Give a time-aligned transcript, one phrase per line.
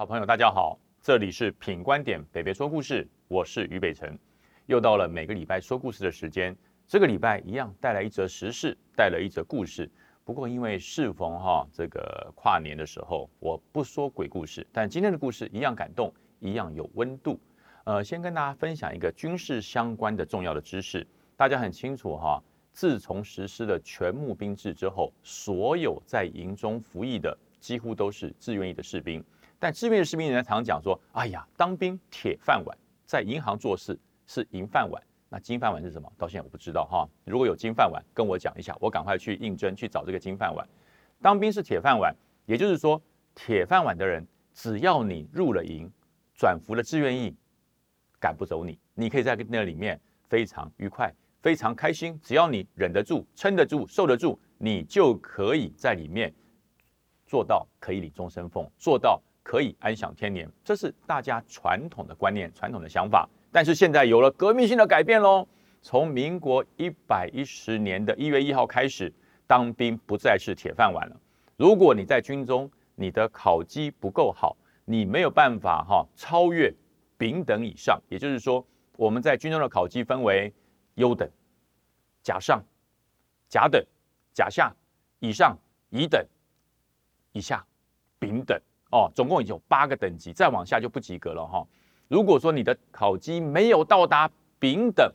[0.00, 4.18] 好朋友，大家好，这里是品观点北北说故事，我是于北辰，
[4.64, 6.56] 又到了每个礼拜说故事的时间。
[6.88, 9.90] 这个礼拜一样带来一则时事，带了一则故事。
[10.24, 17.38] 不过因为适逢哈这个跨年的时候，我不说鬼故事，但今天的故事一样感动，一样有温度。
[17.84, 21.06] 呃，先跟大家分享一个军事相关的重要的知识。
[21.36, 29.22] 大家很清楚哈，自从实施了全募兵制之后，所有在营中服役的几乎都是自愿役的士兵。
[29.60, 33.96] 但志愿的士兵人家常讲说：“哎呀，当兵铁饭碗，在银行做事
[34.26, 35.00] 是银饭碗。
[35.28, 36.10] 那金饭碗是什么？
[36.16, 37.06] 到现在我不知道哈。
[37.26, 40.66] 如果有金饭碗，跟我讲一下，我赶快去应征去找这个金饭碗。
[41.20, 43.00] 当兵是铁饭碗，也就是说，
[43.34, 45.88] 铁饭碗的人，只要你入了营，
[46.34, 47.36] 转服了志愿役，
[48.18, 52.18] 赶不走你，你可以在那里面非常愉快、非常开心。
[52.22, 56.32] 只要你忍得住、撑得住、受得住，你就可以在里面
[57.26, 59.22] 做到可以领终身俸，做到。
[59.50, 63.28] 可以安享天年，这是大家传统的观念、传统的想法。
[63.50, 65.44] 但是现在有了革命性的改变喽！
[65.82, 69.12] 从民国一百一十年的一月一号开始，
[69.48, 71.20] 当兵不再是铁饭碗了。
[71.56, 76.72] 如果你在军中，你的考绩不够好，你没有办法哈超越
[77.18, 78.00] 丙等以上。
[78.08, 78.64] 也就是说，
[78.96, 80.54] 我们在军中的考绩分为
[80.94, 81.28] 优等、
[82.22, 82.62] 甲上、
[83.48, 83.84] 甲等、
[84.32, 84.72] 甲下、
[85.18, 86.24] 以上、乙等、
[87.32, 87.66] 以下、
[88.20, 88.56] 丙等。
[88.90, 91.66] 哦，总共有八个等级，再往下就不及格了哈。
[92.08, 95.12] 如果说你的考绩没有到达丙等，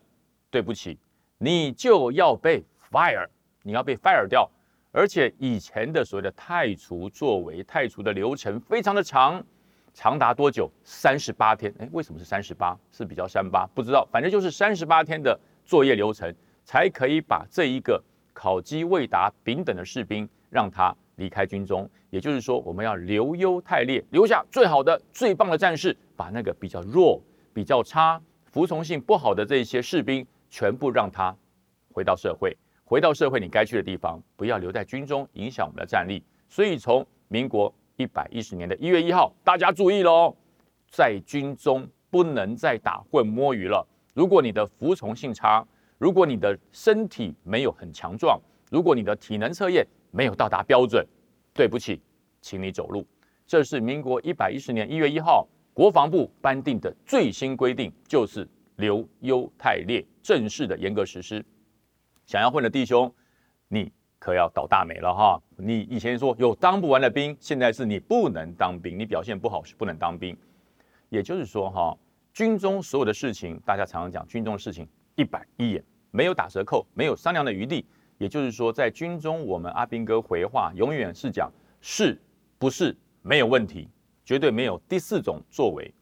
[0.49, 0.97] 对不起，
[1.37, 3.27] 你就要被 fire，
[3.63, 4.49] 你要被 fire 掉。
[4.93, 9.43] 而且以前的所谓的太除作为，太除的流程非常的长，
[9.93, 10.71] 长达多久？
[10.85, 11.73] 三十八天。
[11.77, 12.77] 哎，为什么是三十八？
[12.93, 13.67] 是比较三八？
[13.75, 18.01] 不知道，反正就是三十八天的作业流程，才可以把这一个
[18.33, 20.95] 考绩未达丙等的士兵让他。
[21.15, 27.21] 离开军中，也就是说，我们要留优汰劣，留下最好的、最棒的战士，把那个比较弱、
[27.53, 31.35] 比较差、服从性不好的这些士兵，全部让他
[31.91, 36.23] 回到社会，回到社会你该去的地方，不要留在军中影响我们的战力。
[36.49, 40.35] 所以，从民国一百一十年的一月一号，大家注意喽，
[40.89, 43.85] 在军中不能再打混摸鱼了。
[44.13, 45.65] 如果你的服从性差，
[45.97, 48.39] 如果你的身体没有很强壮，
[48.69, 51.05] 如果你的体能测验，没有到达标准，
[51.53, 52.01] 对不起，
[52.39, 53.05] 请你走路。
[53.45, 61.45] 这是民国一百一十年一月一号国防部颁定的最新规定，就是留优汰劣，正式的严格实施。
[62.25, 63.13] 想要混的弟兄，
[63.67, 65.39] 你可要倒大霉了哈！
[65.57, 70.35] 你以前说有当不完的兵，现在是你不能当兵，你表现不好是不能当兵。
[71.09, 71.95] 也就是说哈，
[72.33, 77.85] 军中所有的事情，大家常常讲军中的事情一板一眼，没有打折扣，没有商量的余地。
[78.25, 82.19] 也就是说，在军中，我们阿兵哥回话永远是讲是
[82.57, 83.87] 不是没有问题，
[84.23, 85.93] 绝对没有第四种作为。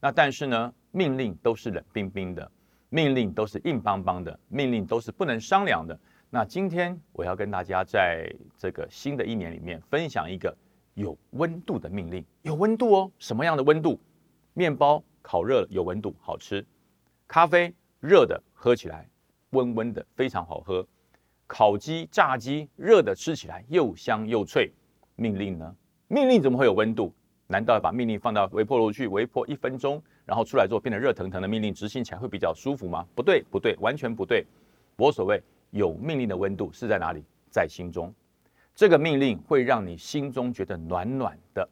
[0.00, 2.50] 那但是呢，命令都是冷冰冰的，
[2.88, 6.00] 命令都是硬邦邦的，命令都是不能商量的。
[6.30, 8.26] 那今天我要跟大家在
[8.56, 10.56] 这个新的一年里面分享一个
[10.94, 13.12] 有温度的命令，有温度哦。
[13.18, 14.00] 什么样的温度？
[14.54, 16.64] 面包烤热了有温度，好吃；
[17.28, 17.70] 咖啡
[18.00, 19.06] 热的喝起来
[19.50, 20.82] 温温的，非常好喝。
[21.46, 24.70] 烤鸡、炸鸡，热的吃起来又香又脆。
[25.14, 25.74] 命令呢？
[26.08, 27.14] 命令怎么会有温度？
[27.46, 33.06] 难道要把命令放到微波炉去微波一分钟，然后出来之后变得热腾腾的命令执行起来会比较舒服吗？
[33.14, 34.44] 不对，不对，完全不对。
[34.96, 35.40] 我所谓
[35.70, 37.22] 有命令的温度是在哪里？
[37.48, 38.12] 在心中。
[38.74, 41.66] 这个命令会让你心中觉得暖暖的。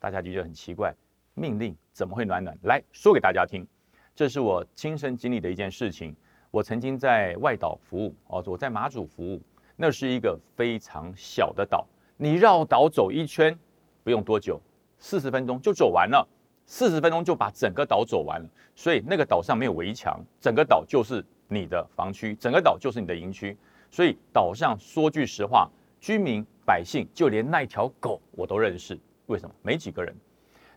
[0.00, 0.94] 大家就觉得很奇怪，
[1.34, 2.58] 命令怎么会暖暖？
[2.64, 3.66] 来说给大家听，
[4.14, 6.14] 这是我亲身经历的一件事情。
[6.54, 9.42] 我曾经在外岛服务哦，我在马祖服务，
[9.74, 11.84] 那是一个非常小的岛，
[12.16, 13.58] 你绕岛走一圈，
[14.04, 14.60] 不用多久，
[14.96, 16.24] 四十分钟就走完了，
[16.64, 18.48] 四十分钟就把整个岛走完了。
[18.76, 23.56] 所以那个岛上没有围墙，整个岛就是你的防区，整个岛就是你的营区。
[23.90, 25.68] 所以岛上说句实话，
[25.98, 28.96] 居民百姓就连那条狗我都认识，
[29.26, 29.52] 为什么？
[29.60, 30.14] 没几个人。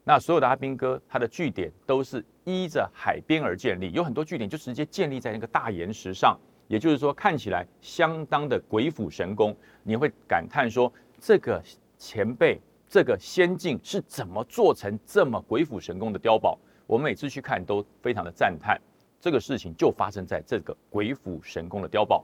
[0.07, 6.39] 那所有的阿兵哥，他的据点都是依着海边而建立，有很多据点就直接建立在那个大岩石上，
[6.69, 9.53] 也就是说看起来相当的鬼斧神工。
[9.83, 10.89] 你会感叹说，
[11.19, 11.61] 这个
[11.97, 12.57] 前辈、
[12.87, 16.57] 这个先进是怎么做成这么鬼斧神工的碉堡？
[16.85, 18.79] 我们每次去看都非常的赞叹。
[19.19, 22.23] 这个事情就发生在这个鬼斧神工的碉堡。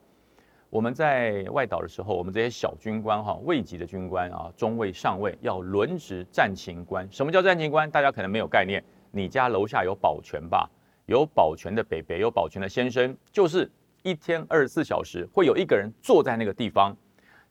[0.74, 7.08] 我们在外岛的时候，我们这些小军官哈，位级的军官啊，中尉、上尉要轮值战勤官。
[7.12, 7.88] 什么叫战勤官？
[7.92, 8.84] 大家可能没有概念。
[9.12, 10.68] 你家楼下有保全吧？
[11.06, 13.72] 有保全的北北，有保全的先生，就是
[14.02, 16.98] 一天二十四小时会有一个人坐在那个地方，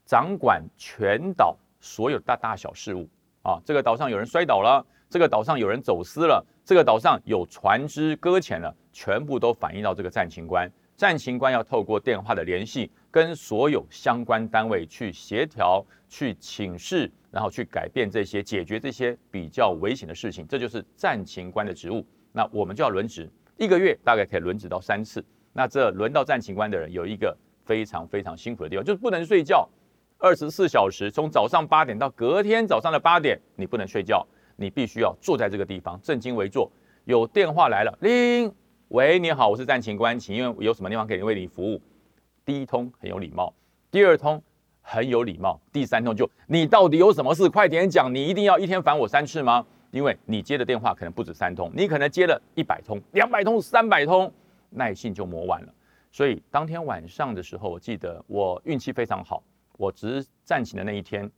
[0.04, 3.08] 掌管全岛所有大大小事务
[3.42, 3.62] 啊。
[3.64, 10.68] 这个岛上有人摔倒了，这个岛上有人走私了，这个岛上有船只搁浅了，全部都反映到这个战情官。
[10.96, 20.46] 战情官要透过电话的联系，跟所有相关单位去协调、去请示，然后去改变这些、解决这些比较危险的事情。
[20.48, 22.04] 这就是战情官的职务。
[22.32, 25.22] 那我们就要轮值，一个月大概可以轮值到三次。
[25.52, 27.36] 那这轮到战情官的人有一个
[27.66, 29.68] 非常非常辛苦的地方，就是不能睡觉，
[30.16, 34.26] 二十四小时，从早上八点到隔天早上的八点，你不能睡觉，
[34.56, 36.72] 你必须要坐在这个地方，正襟危坐。
[37.04, 38.50] 有电话来了，铃，
[38.88, 41.82] 喂，你好，我是战情官，请问有什么地方可以为你服务？
[42.44, 43.52] 第一通很有礼貌，
[43.90, 44.42] 第二通
[44.80, 47.48] 很有礼貌，第三通就你到底有什么事？
[47.48, 49.64] 快点讲，你一定要一天烦我三次吗？
[49.90, 54.32] 因为你接的电话可能不止三通，你可能接了一百通、两百通、三百通。
[54.74, 55.74] 耐性就磨完了，
[56.10, 59.42] 所以当天晚上的时候，我记得我运气非常好，
[59.76, 61.30] 我值战情的那一天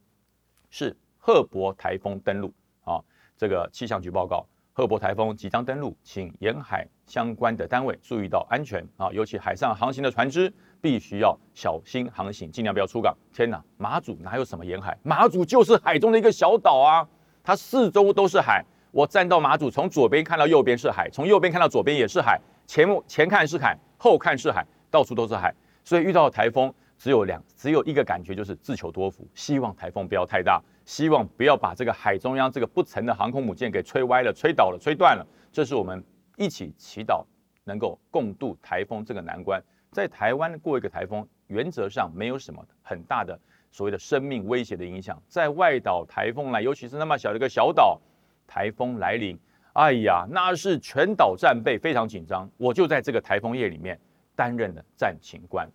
[0.70, 2.54] 是赫伯台风登陆
[2.84, 3.02] 啊，
[3.36, 10.54] 这个气象局报告，赫伯台风即将登陆，请沿海相关的单位注意到安全啊，尤其海上航行的船只
[10.84, 13.16] 必须要小心航行，尽量不要出港。
[13.32, 14.94] 天哪，马祖哪有什么沿海？
[15.02, 17.08] 马祖就是海中的一个小岛啊，
[17.42, 18.62] 它四周都是海。
[18.90, 22.38] 我站到马祖，从左边看到右边是海，从右边看到左边也是海。
[22.66, 35.26] 前前看是海，后看是海，到处都是海，所以遇到台风只有两，只有一个感觉就是自求多福，希望台风不要太大，希望不要把这个海中央这个不沉的航空母舰给吹歪了、吹倒了、吹断了。
[35.50, 36.04] 这是我们
[36.36, 37.25] 一起祈祷
[37.64, 39.58] 能够共度台风这个难关。
[39.94, 43.38] 在台湾过一个台风，原则上没有什么很大的
[43.70, 45.23] 所谓的生命威胁的影响。
[45.29, 48.00] 在外岛台风来，尤其是那么小的一个小岛，
[48.44, 49.38] 台风来临。
[49.75, 53.99] 哎呀，那是全岛战备非常紧张，我就在这个台风夜里面
[54.35, 55.69] 担任了战情官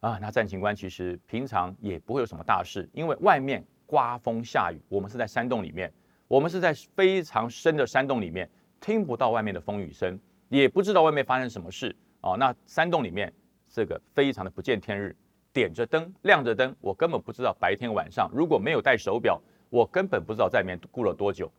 [0.00, 0.18] 啊。
[0.20, 5.92] 那战情官其实平常也不会有什么大事，因为外面刮风下雨，我们是在山洞里面，
[6.26, 8.48] 我们是在非常深的山洞里面，
[8.80, 11.94] 听不到外面的风雨声，也不知道外面发生什么事
[12.26, 12.36] 哦。
[12.36, 13.32] 那山洞里面
[13.68, 15.14] 这个非常的不见天日，
[15.52, 19.40] 点着灯，亮着灯，我根本不知道白天晚上，如果没有带手表，
[19.70, 21.50] 我根本不知道在里面过了多久。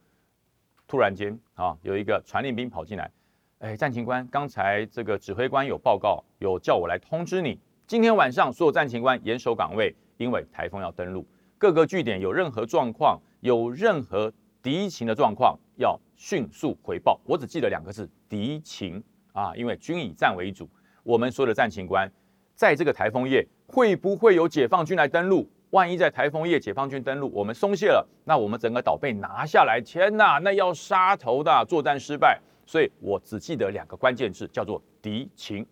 [0.87, 3.11] 突然间啊，有一个传令兵跑进来，
[3.59, 11.25] 哎，战情官，刚才这个指挥官有报告，有叫我来通知你，今天晚上所有战情官严守岗位，因为台风要登陆，
[11.57, 14.31] 各个据点有任何状况，有任何
[14.61, 17.19] 敌情的状况，要迅速回报。
[17.25, 19.03] 我只记得两个字：敌情
[19.37, 20.67] 啊，因为军以战为主，
[21.03, 22.11] 我们所有的战情官
[22.55, 25.47] 在这个台风夜会不会有解放军来登陆？
[25.69, 32.39] 万一在台风夜解放军登陆，我们松懈了，那我们整个岛被拿下来，天哪，那要杀头的，作战失败。
[32.65, 35.63] 所以我只记得两个关键字，叫做敌情。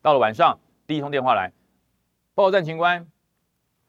[0.00, 1.52] 到了晚上，第一通电话来，
[2.34, 3.06] 报告战情官，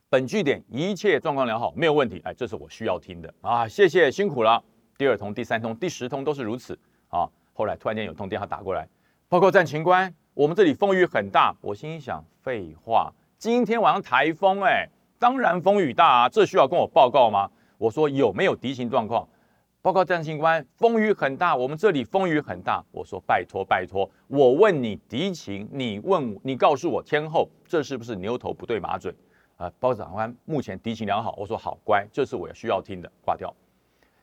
[0.10, 2.20] 本据点一切状况良好，没有问题。
[2.26, 4.62] 哎，这是我需要听的啊，谢谢辛苦了。
[4.98, 7.30] 第二通、第三通、第十通都是如此啊。
[7.60, 8.88] 后来突然间有通电话打过来，
[9.28, 11.54] 报告战情官，我们这里风雨很大。
[11.60, 14.88] 我心想，废话，今天晚上台风，哎。
[15.20, 17.52] 当然风雨大啊，这需要跟我报告吗？
[17.78, 19.28] 我说有没有敌情状况？
[19.82, 22.82] 报告战情官，风雨很大，我们这里风雨很大。
[22.92, 29.14] 我说拜托拜托，我问你敌情，你问你告诉我天后，这是不是牛头不对马嘴？
[29.58, 31.36] 啊，报长官，目前敌情良好。
[31.38, 33.54] 我说好乖，这是我需要听的，挂掉。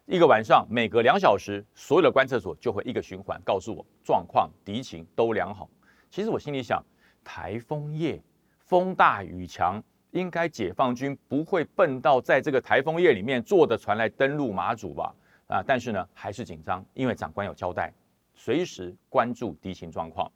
[0.07, 5.69] 一个晚上每隔两小时，所有的观测所就会一个循环告诉我状况，敌情都良好。
[6.11, 6.81] 其实我心里想，
[7.25, 8.23] 台风夜，
[8.61, 9.83] 风大雨强。
[10.13, 15.15] 应该解放军不会笨到在这个台风夜里面坐的船来登陆马祖吧？
[15.49, 17.93] 啊，但是呢还是紧张，因为长官有交代，
[18.33, 20.31] 随时关注敌情状况。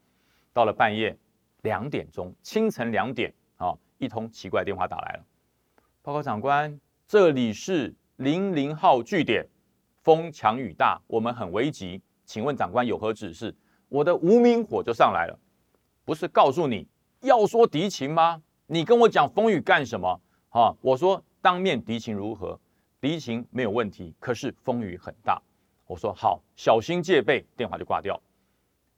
[0.53, 1.17] 到了半夜
[1.63, 5.25] 两点钟，清晨两点啊，一通奇怪电话打来了。
[6.03, 9.47] 报告长官，这里是零零号据点，
[10.03, 13.55] 风强雨大，我们很危急，请问长官有何指示？
[13.89, 15.39] 我的无名火就上来了，
[16.05, 16.87] 不是告诉你
[17.21, 18.43] 要说敌情吗？
[18.67, 20.21] 你跟我讲风雨干什么？
[20.51, 22.59] 啊，我说当面敌情如何？
[23.01, 25.41] 敌情没有问题，可是风雨很大。
[25.87, 27.45] 我说好，小心戒备。
[27.57, 28.21] 电话就挂掉。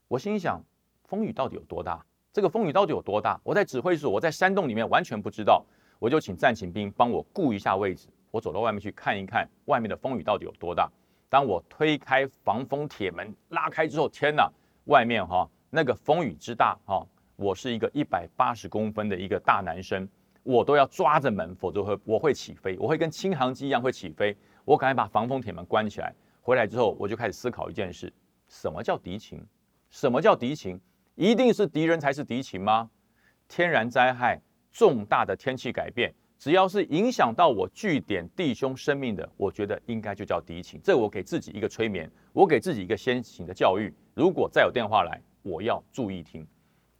[0.08, 0.62] 我心想，
[1.04, 2.04] 风雨到底有多大？
[2.32, 3.40] 这个风雨到底有多大？
[3.42, 5.64] 我在指挥所，我在山洞里面完全不知道。
[5.98, 8.08] 我就请战勤兵帮我顾一下位置。
[8.32, 10.90] 我走到外面去看一看，外面的风雨到底有多大？
[11.28, 14.50] 当我推开防风铁门拉开之后，天哪，
[14.86, 17.06] 外面哈那个风雨之大哈！
[17.36, 20.08] 我是一个一百八十公分的一个大男生，
[20.42, 24.34] 我都要抓着门，否则会我会起飞，我会跟轻航机一样会起飞。
[24.64, 26.14] 我赶快把防风铁门关起来。
[26.40, 28.10] 回来之后，我就开始思考一件事：
[28.48, 29.46] 什么叫敌情？
[29.90, 30.80] 什么叫敌情？
[31.16, 32.88] 一定是敌人才是敌情吗？
[33.46, 40.80] 天然灾害、重大的天气改变，只要是影响到我据点弟兄生命的，我觉得应该就叫敌情。
[40.82, 43.94] 这我给自己一个催眠，我给自己一个先行的教育。
[44.12, 46.44] 如果再有电话来，我要注意听。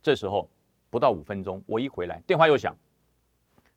[0.01, 0.49] 这时候
[0.91, 2.73] 不到五分钟，我一回来，电话又响。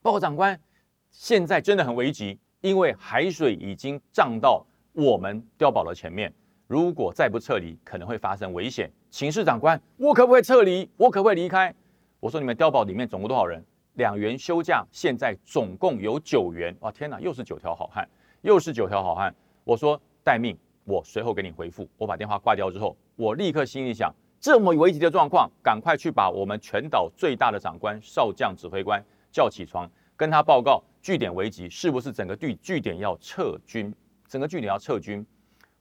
[0.03, 0.61] 报告长官，
[1.09, 6.31] 现在真的很危急，因为海水已经涨到我们碉堡的前面。
[6.67, 8.87] 如果再不撤离，可能会发生危险。
[9.09, 10.87] 请示长官，我可不可以撤离？
[10.95, 11.73] 我可不可以离开？
[12.19, 13.65] 我说你们碉堡里面总共多少人？
[13.95, 16.75] 两员休假，现在总共有九员。
[16.79, 18.07] 哇，天哪，又是九条好汉，
[18.41, 19.33] 又是九条好汉。
[19.63, 21.87] 我说待命，我随后给你回复。
[21.97, 33.93] 我把电话挂掉之后，我立刻心里想：这么危急的状况，赶快去把我们全岛最大的长官少将指挥官叫起床，跟他报告据点危急，是不是整个据据点要撤军？
[34.27, 35.25] 整个据点要撤军。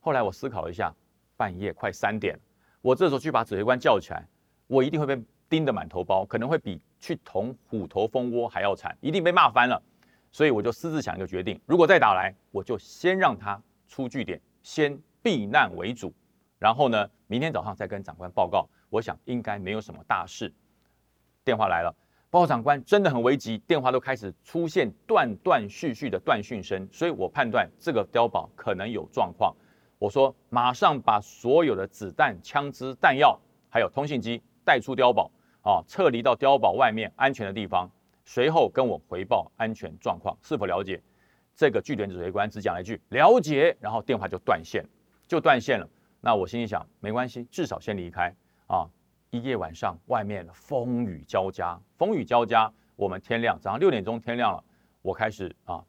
[0.01, 0.95] 后来我思考一下，
[1.37, 2.39] 半夜快三点，
[2.81, 4.27] 我这时候去把指挥官叫起来，
[4.67, 9.83] 我一定会被盯得满头包，可能会比去捅虎头蜂窝还要惨，一定被骂翻了。
[10.33, 16.11] 所以我就私自想一个决定：如果再打来，我就先让他出据点，先避难为主，
[16.59, 18.67] 然后呢，明天早上再跟长官报告。
[18.89, 20.51] 我想应该没有什么大事。
[21.45, 21.95] 电话来了，
[22.31, 29.55] 报告长官，真的很危急，电话都开始出现断断续续的断讯声，所以我判断这个碉堡可能有状况。
[29.99, 35.31] 我说，马上把所有的子弹、枪支、弹药，还有通信机带出碉堡，
[35.65, 37.91] 啊，撤离到碉堡外面安全的地方。
[38.27, 41.03] 随后跟我回报安全状况，是否了解？
[41.55, 44.85] 这个据点指挥官只讲了一句“了解”，然后电话就断线，
[45.27, 45.89] 就断线了。
[46.21, 48.35] 那我心里想，没关系，至少先离开
[48.67, 48.89] 啊。
[49.31, 52.73] 一夜晚上，外面风雨交加，风雨交加。
[52.97, 54.63] 我们天亮，早上六点钟天亮了，
[55.03, 55.85] 我开始啊，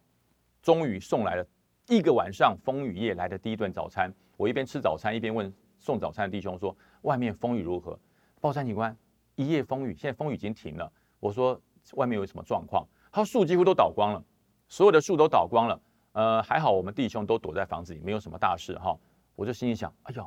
[0.62, 1.46] 终于送来了。
[1.88, 7.98] 一个晚上风雨夜来的第一顿早餐，我一边吃早餐一边问送早餐的弟兄说：“外面风雨如何？”
[8.42, 8.96] 报山警官，
[9.36, 10.92] 一夜风雨，现在风雨已经停了。
[11.20, 11.60] 我说
[11.94, 14.24] ：“外面有什么状况？”他说：“树几乎都倒光了，
[14.68, 15.82] 所有的树都倒光了。
[16.14, 18.98] 呃，还好我们弟兄都躲在房子里，没有什么大事哈。”
[19.36, 20.26] 我就心里想：“哎呦，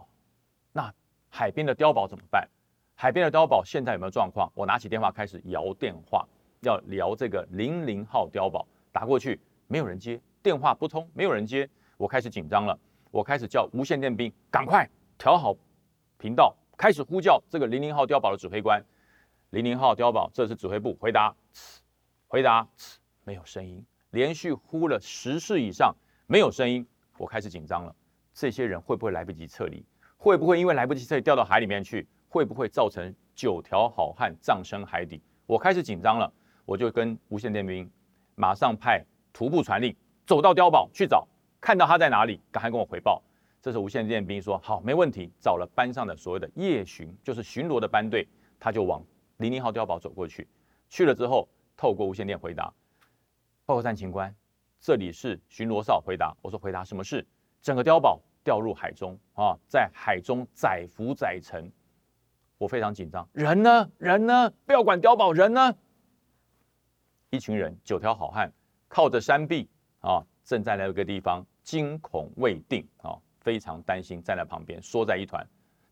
[0.72, 0.92] 那
[1.30, 2.46] 海边的碉堡怎么办？
[2.94, 6.26] 海边的碉堡现在有没有状况？”我拿起电话开始摇电话，
[6.60, 10.20] 要聊这个零零号碉堡，打过去没有人接。
[10.42, 12.78] 电话不通，没有人接，我开始紧张了。
[13.10, 15.56] 我开始叫无线电兵，赶快调好
[16.18, 18.84] 频道，开始呼叫这个零零号碉堡的指挥官。
[19.50, 21.34] 零零号碉堡，这是指挥部，回答，
[22.26, 22.68] 回答，
[23.24, 23.82] 没有声音。
[24.10, 25.94] 连续呼了十次以上，
[26.26, 26.86] 没有声音。
[27.16, 27.94] 我开始紧张了，
[28.34, 29.82] 这些人会不会来不及撤离？
[30.18, 32.06] 会不会因为来不及撤离掉到海里面去？
[32.28, 35.22] 会不会造成九条好汉葬身海底？
[35.46, 36.30] 我开始紧张了，
[36.66, 37.90] 我就跟无线电兵
[38.34, 39.02] 马上派
[39.32, 39.96] 徒步传令。
[40.26, 41.26] 走到碉堡去找，
[41.58, 43.22] 看到他在哪里，赶快跟我回报。
[43.62, 48.28] 这时无线电兵说：“好，没问题。”找了班上的所谓的夜巡，就是巡逻的班队，
[48.60, 49.02] 他就往
[49.38, 50.46] 零零号碉堡走过去。
[50.88, 52.72] 去了之后，透过无线电回答
[53.66, 54.32] ：“报告战情官，
[54.80, 57.26] 这里是巡逻哨。”回答我说：“回答什么事？
[57.60, 61.70] 整个碉堡掉入海中啊，在海中载浮载沉。”
[62.58, 63.90] 我非常紧张，人呢？
[63.98, 64.50] 人呢？
[64.66, 65.76] 不要管碉堡，人呢？
[67.30, 68.52] 一群人，九条好汉，
[68.88, 69.68] 靠着山壁。
[70.00, 75.44] 啊，正在那个地方惊恐未定啊，非常担心，站在旁边缩在一团，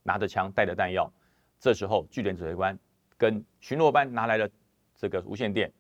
[0.04, 1.12] 拿着枪，带着弹药。
[1.58, 2.78] 这时候，据点指挥官
[3.16, 4.48] 跟巡逻班拿来了
[4.94, 5.72] 这个无线电，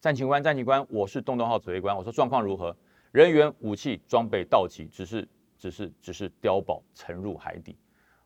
[0.00, 2.76] 战情官，战情官，我是洞洞号指挥官，我说状况如何？
[3.12, 5.28] 人员、武器、装备到齐，只是，
[5.58, 7.76] 只是，只是碉堡沉入海底。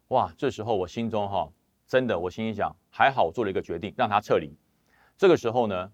[0.08, 1.50] 哇，这时候我心中哈，
[1.86, 4.54] 真的，我心里想，还好做了一个决定，让他撤离。
[5.16, 5.90] 这个时候呢，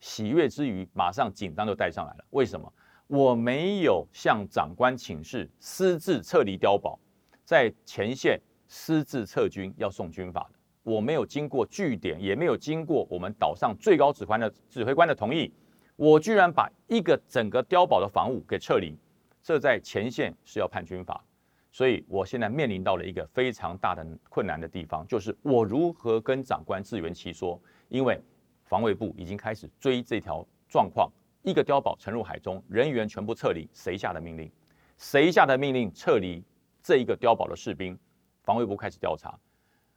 [0.00, 2.24] 喜悦之余，马上紧张就带上来了。
[2.30, 2.72] 为什么？
[3.06, 6.98] 我没有向长官请示私自撤离碉堡，
[7.44, 15.52] 在前线私自撤军要送军法的，我没有经过据点，也没有经过我们岛上最高指挥的指挥官的同意，
[15.96, 18.96] 我居然把一个整个碉堡的防务给撤离，
[19.42, 21.24] 这在前线是要判军法，
[21.72, 28.20] 所以我现在面临到了一个非常大的困难的地方，就是我如何跟长官自圆其说，因为
[28.62, 31.10] 防卫部已经开始追这条状况。
[31.42, 34.50] 一个碉堡沉入海中，人员全部撤离，谁下的命令？
[34.96, 36.42] 谁下的命令撤离
[36.82, 37.98] 这一个碉堡的士兵？
[38.42, 39.38] 防卫部开始调查。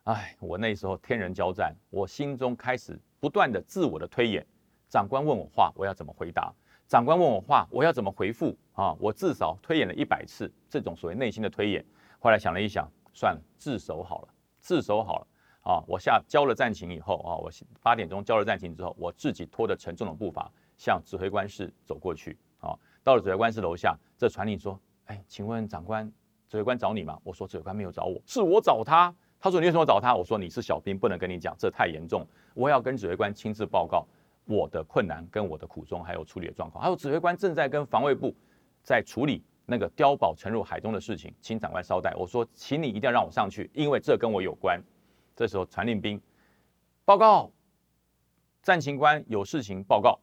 [0.07, 4.45] 哎，我那时候天人交战，我心中开始不断的自我的推演。
[4.87, 6.53] 长官问我话，我要怎么回答？
[6.87, 8.57] 长官问我话，我要怎么回复？
[8.71, 11.85] 啊，我至少推演了一百次这种所谓内心的推演。
[12.19, 14.29] 后来想了一想，算了，自首好了，
[14.61, 15.27] 自首好了。
[15.63, 17.51] 啊，我下交了战情以后啊，我
[17.83, 20.49] 八点钟交了战情之后，我自己拖着沉重的步伐。
[20.77, 22.73] 向指挥官室走过去啊，
[23.03, 26.09] 到了指挥官室楼下，这传令说：“哎，请问长官，
[26.47, 34.05] 指挥官找你吗？”我说：“指挥官没有找我，是我找他。”他说：“你为什么找他？”我说：“你是小兵，不能跟你讲，这太严重，我要跟指挥官亲自报告。”
[34.49, 36.81] 我的困难跟我的苦衷，还有处理的状况。
[36.81, 38.33] 还有指挥官正在跟防卫部
[38.81, 42.13] 在处理那个碉堡沉入海中的事情，请长官稍待。
[42.15, 44.81] 我说，请你一定要让我上去，因为这跟我有关。
[45.35, 46.17] 这时候传令兵
[47.03, 47.51] 报告，
[48.63, 50.17] 战情官有事情报告。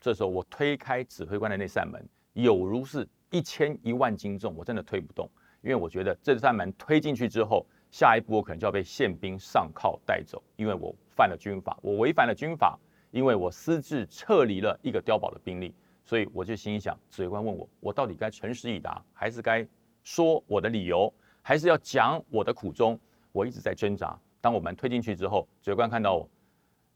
[0.00, 2.02] 这时候我推开指挥官的那扇门，
[2.32, 5.30] 有如是一千一万斤重，我真的推不动，
[5.60, 12.78] 因为我觉得这扇门推进去之后，下一步我可能就要被宪兵上铐带走，因为我犯了军法，我违反了军法，
[13.10, 19.66] 因为我私自撤离了一个碉堡的兵力，所以我就心想，指挥官问我，我到底该诚实以答，还是该
[20.04, 22.98] 说我的理由，还是要讲我的苦衷？
[23.32, 24.18] 我一直在挣扎。
[24.40, 26.28] 当我们推进去之后，指挥官看到我，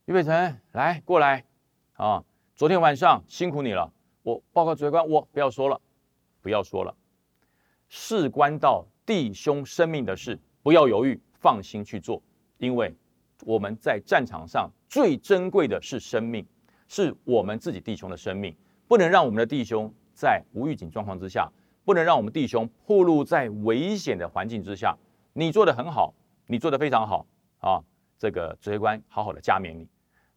[0.07, 1.45] 俞北辰，来过来
[1.95, 2.25] 啊。
[2.55, 5.81] 昨天晚上辛苦你了，我报告指挥官，我不要说了，
[6.41, 6.95] 不要说了，
[7.89, 12.21] 事关到弟兄生命的事，不要犹豫，放心去做，
[12.57, 12.93] 因为
[13.45, 16.45] 我们在战场上最珍贵的是生命，
[16.89, 18.57] 是我们自己弟兄的生命，
[18.89, 21.49] 不能让我们的弟兄在无预警状况之下，
[21.85, 24.97] 不能让我们弟兄暴露在危险的环境之下。
[25.35, 26.15] 你做的很好，
[26.47, 27.27] 你做的非常好
[27.59, 27.85] 啊！
[28.19, 29.87] 这个指挥官好好的加冕你。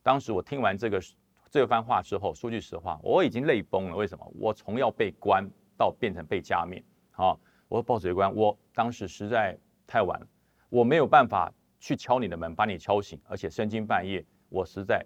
[0.04, 1.02] 当时我听完这个。
[1.50, 3.96] 这番话之后，说句实话，我已经泪崩了。
[3.96, 4.32] 为什么？
[4.38, 7.38] 我从要被关到变成被加冕，啊！
[7.70, 9.58] 我说报指挥官，我当时实在
[9.88, 10.28] 太晚了，
[10.70, 15.04] 我没有办法去敲你的门，把你敲醒，而且深更半夜，我实在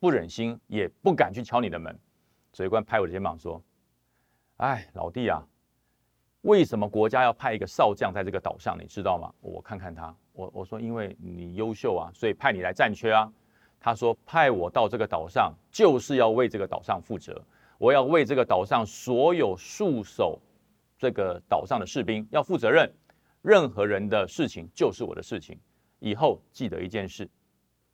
[0.00, 1.96] 不忍心，也不敢去敲你的门。
[2.52, 3.62] 指挥官拍我的肩膀说
[4.58, 5.46] ：“哎，老弟啊，
[6.42, 8.76] 为什么国家要派一个少将在这个岛上？
[8.80, 13.32] 你知道吗？”我看看他，我我说：“因为你优秀啊，所以派你来战缺啊。”
[13.78, 17.40] 他说：“派我到这个岛上，就是要为这个岛上负责。
[17.78, 20.40] 我要为这个岛上所有戍守
[20.96, 22.92] 这个岛上的士兵要负责任。
[23.42, 25.58] 任何人的事情就是我的事情。
[25.98, 27.28] 以后记得一件事：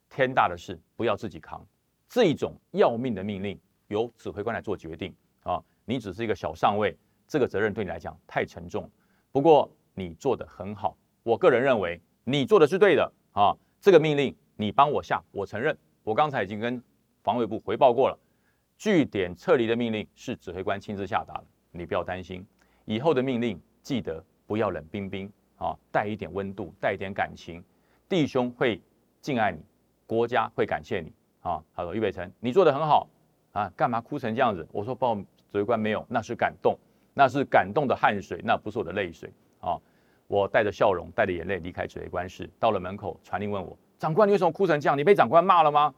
[0.09, 1.65] 天大的事不要自己扛。
[2.09, 3.59] 这种要命的命令
[3.89, 5.63] 由指挥官来做决定啊！
[5.85, 8.91] 你只是一个小上尉，这个责任对你来讲太沉重。
[9.33, 13.57] 不过你做得很好，我个人认为你做的是对的啊！
[13.81, 16.81] 这个命令。”你帮我下，我承认，我刚才已经跟
[17.25, 18.17] 防卫部回报过了，
[18.79, 22.47] 据点撤离的命令是指挥官亲自下达的，你不要担心，
[22.85, 27.63] 以后的命令记得不要冷冰冰啊，带一点温度，带一点感情，
[28.09, 28.81] 弟兄会
[29.21, 29.59] 敬爱你，
[30.07, 31.63] 国家会感谢你啊。
[31.75, 33.09] 他说：“俞北辰，你做的很好
[33.53, 36.77] 啊，干嘛哭成这样子？”我说：“报指挥官没有，那是感动，
[37.13, 39.81] 那是感动的汗水，那不是我的泪水啊。”
[40.27, 43.77] 我带着笑容，带着眼泪离开指挥官室，到了门口，传令问我。
[43.99, 44.97] 长官，你为什么哭成这样？
[44.97, 45.95] 你被长官骂了吗？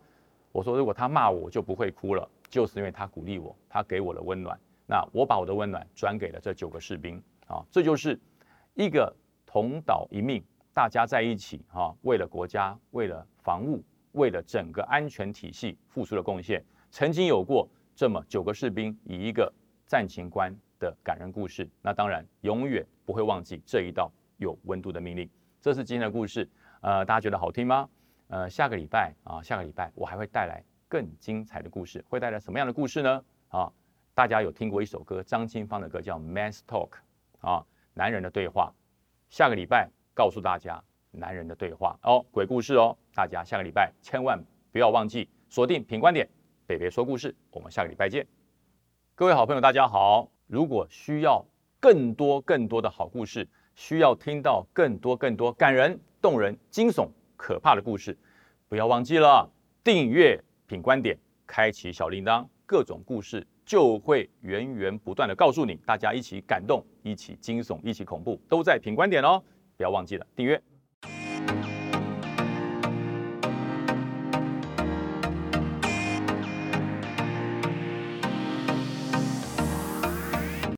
[0.51, 4.59] 我说，如果他骂我，我就不会哭了，就是因为他鼓励我，他给我的温暖。
[4.85, 8.19] 那我把我的温暖转给了这九个士兵啊，这就是
[8.75, 9.14] 一个
[9.57, 16.62] 同岛一命，大家在一起啊，为了国家，为了防务，为了整个安全体系付出了贡献。
[16.90, 19.51] 曾经有过这么九个士兵以一个
[19.87, 25.27] 战情官的感人故事，那当然永远不会忘记这一道有温度的命令。
[25.59, 26.47] 这是今天的故事，
[26.83, 27.88] 呃，大家觉得好听吗？
[28.29, 33.25] 呃，下个礼拜啊，下个礼拜我还会带来更精彩的故事，会带来什么样的故事呢？
[33.49, 33.73] 啊，
[34.12, 36.90] 大家有听过一首歌，张清芳的歌叫《Man's Talk》
[37.49, 37.64] 啊，
[37.95, 38.71] 男人的对话。
[39.29, 46.29] 下个礼拜告诉大家男人的对话哦，鬼故事哦，大家下个礼拜千万不要忘记锁定品观点，
[46.67, 48.27] 北北说故事，我们下个礼拜见。
[49.15, 51.45] 各位好朋友，大家好，如果需要
[51.81, 57.09] 更多更多的好故事，需要听到更多更多感人、动人、惊悚。
[57.37, 58.17] 可怕的故事，
[58.69, 59.51] 不要忘记了
[59.85, 69.42] 订阅品观点，开启小铃铛，各种故事就会源源不断的告诉你，大家一起感动，一起惊悚，一起恐怖，都在品观点哦，
[69.76, 70.62] 不要忘记了订阅。